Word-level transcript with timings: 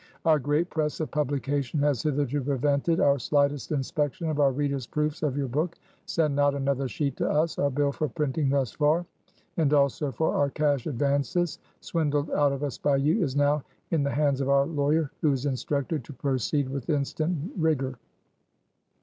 Our 0.25 0.39
great 0.39 0.67
press 0.71 0.99
of 0.99 1.11
publication 1.11 1.79
has 1.81 2.01
hitherto 2.01 2.41
prevented 2.43 2.99
our 2.99 3.19
slightest 3.19 3.71
inspection 3.71 4.29
of 4.29 4.39
our 4.39 4.51
reader's 4.51 4.87
proofs 4.87 5.21
of 5.21 5.37
your 5.37 5.47
book. 5.47 5.77
Send 6.07 6.35
not 6.35 6.55
another 6.55 6.87
sheet 6.87 7.15
to 7.17 7.29
us. 7.29 7.59
Our 7.59 7.69
bill 7.69 7.91
for 7.91 8.09
printing 8.09 8.49
thus 8.49 8.71
far, 8.71 9.05
and 9.57 9.71
also 9.75 10.11
for 10.11 10.33
our 10.33 10.49
cash 10.49 10.87
advances, 10.87 11.59
swindled 11.81 12.31
out 12.31 12.51
of 12.51 12.63
us 12.63 12.79
by 12.79 12.95
you, 12.97 13.23
is 13.23 13.35
now 13.35 13.61
in 13.91 14.01
the 14.01 14.09
hands 14.09 14.41
of 14.41 14.49
our 14.49 14.65
lawyer, 14.65 15.11
who 15.21 15.31
is 15.33 15.45
instructed 15.45 16.03
to 16.05 16.13
proceed 16.13 16.67
with 16.67 16.89
instant 16.89 17.51
rigor. 17.55 17.93